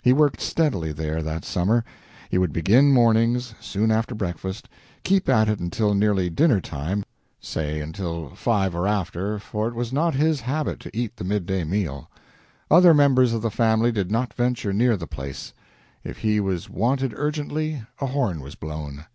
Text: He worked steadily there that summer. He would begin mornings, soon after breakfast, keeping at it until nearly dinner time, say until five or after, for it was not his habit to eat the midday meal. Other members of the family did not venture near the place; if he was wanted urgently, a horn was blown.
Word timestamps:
He 0.00 0.12
worked 0.12 0.40
steadily 0.40 0.92
there 0.92 1.22
that 1.22 1.44
summer. 1.44 1.84
He 2.30 2.38
would 2.38 2.52
begin 2.52 2.92
mornings, 2.92 3.52
soon 3.60 3.90
after 3.90 4.14
breakfast, 4.14 4.68
keeping 5.02 5.34
at 5.34 5.48
it 5.48 5.58
until 5.58 5.92
nearly 5.92 6.30
dinner 6.30 6.60
time, 6.60 7.02
say 7.40 7.80
until 7.80 8.30
five 8.36 8.76
or 8.76 8.86
after, 8.86 9.40
for 9.40 9.66
it 9.66 9.74
was 9.74 9.92
not 9.92 10.14
his 10.14 10.42
habit 10.42 10.78
to 10.78 10.96
eat 10.96 11.16
the 11.16 11.24
midday 11.24 11.64
meal. 11.64 12.08
Other 12.70 12.94
members 12.94 13.32
of 13.32 13.42
the 13.42 13.50
family 13.50 13.90
did 13.90 14.08
not 14.08 14.32
venture 14.34 14.72
near 14.72 14.96
the 14.96 15.08
place; 15.08 15.52
if 16.04 16.18
he 16.18 16.38
was 16.38 16.70
wanted 16.70 17.12
urgently, 17.16 17.82
a 18.00 18.06
horn 18.06 18.38
was 18.40 18.54
blown. 18.54 19.06